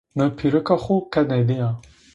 Mi 0.17 0.25
pîrika 0.37 0.75
xo 0.83 0.95
qet 1.13 1.27
nêdîya 1.29 1.69